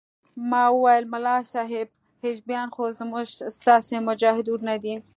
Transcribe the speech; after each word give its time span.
ما 0.49 0.63
وويل 0.73 1.05
ملا 1.13 1.35
صاحب 1.53 1.87
حزبيان 2.23 2.67
خو 2.75 2.83
زموږ 2.99 3.25
ستاسې 3.57 3.95
مجاهد 4.09 4.45
ورونه 4.49 4.75
دي. 4.83 4.95